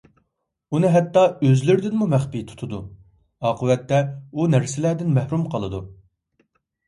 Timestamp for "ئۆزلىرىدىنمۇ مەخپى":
1.47-2.41